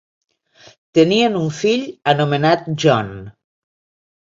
Tenien 0.99 1.37
un 1.41 1.51
fill 1.59 1.85
anomenat 2.15 2.67
John. 2.87 3.15